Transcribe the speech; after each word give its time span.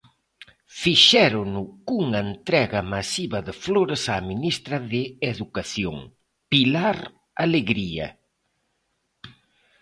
Fixérono 0.81 1.61
cunha 1.87 2.19
entrega 2.31 2.79
masiva 2.93 3.39
de 3.47 3.53
flores 3.63 4.01
á 4.13 4.17
ministra 4.31 4.77
de 4.91 5.01
Educación, 5.33 5.97
Pilar 6.51 6.97
Alegría. 7.45 8.07